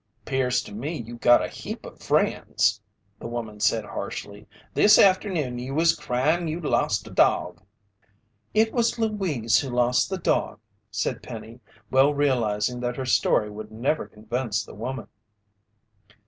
"'Pears 0.25 0.63
to 0.63 0.73
me 0.73 0.97
you 0.99 1.15
got 1.15 1.43
a 1.43 1.47
heap 1.47 1.85
o' 1.85 1.91
friends," 1.95 2.81
the 3.19 3.27
woman 3.27 3.59
said 3.59 3.85
harshly. 3.85 4.47
"This 4.73 4.97
afternoon 4.97 5.59
you 5.59 5.75
was 5.75 5.95
cryin' 5.95 6.47
you 6.47 6.59
lost 6.59 7.05
a 7.05 7.11
dog." 7.11 7.61
"It 8.51 8.73
was 8.73 8.97
Louise 8.97 9.59
who 9.59 9.69
lost 9.69 10.09
the 10.09 10.17
dog," 10.17 10.59
said 10.89 11.21
Penny, 11.21 11.59
well 11.91 12.15
realizing 12.15 12.79
that 12.79 12.97
her 12.97 13.05
story 13.05 13.51
would 13.51 13.71
never 13.71 14.07
convince 14.07 14.65
the 14.65 14.73
woman. 14.73 15.05